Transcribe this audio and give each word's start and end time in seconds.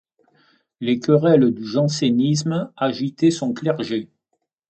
Les 0.79 0.99
querelles 0.99 1.51
du 1.53 1.63
jansénisme 1.63 2.73
agitaient 2.75 3.29
son 3.29 3.53
clergé. 3.53 4.09